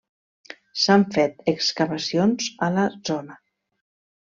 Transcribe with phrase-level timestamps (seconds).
[0.83, 3.39] S'han fet excavacions a la zona.